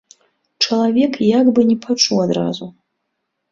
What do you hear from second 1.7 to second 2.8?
пачуў адразу.